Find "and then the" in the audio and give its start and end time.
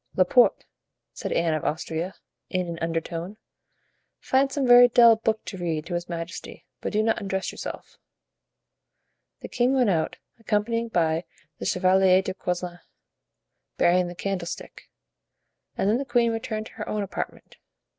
15.77-16.03